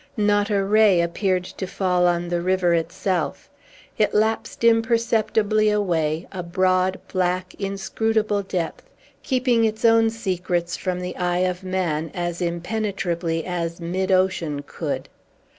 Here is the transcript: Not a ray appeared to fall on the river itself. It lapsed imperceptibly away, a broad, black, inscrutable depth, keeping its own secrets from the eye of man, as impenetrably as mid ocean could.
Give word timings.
Not 0.17 0.49
a 0.49 0.63
ray 0.63 0.99
appeared 0.99 1.43
to 1.43 1.67
fall 1.67 2.07
on 2.07 2.27
the 2.29 2.41
river 2.41 2.73
itself. 2.73 3.51
It 3.99 4.15
lapsed 4.15 4.63
imperceptibly 4.63 5.69
away, 5.69 6.25
a 6.31 6.41
broad, 6.41 6.99
black, 7.07 7.53
inscrutable 7.59 8.41
depth, 8.41 8.89
keeping 9.21 9.63
its 9.63 9.85
own 9.85 10.09
secrets 10.09 10.75
from 10.75 11.01
the 11.01 11.15
eye 11.17 11.45
of 11.47 11.63
man, 11.63 12.09
as 12.15 12.41
impenetrably 12.41 13.45
as 13.45 13.79
mid 13.79 14.11
ocean 14.11 14.63
could. 14.65 15.07